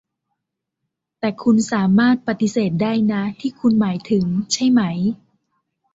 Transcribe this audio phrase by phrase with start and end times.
[1.19, 4.81] แต่คุณสามารถปฏิเสธได้นะ ที่คุณหมายถึง ใช่ไหม